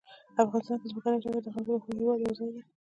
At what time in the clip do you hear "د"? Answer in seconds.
1.43-1.49, 1.75-1.81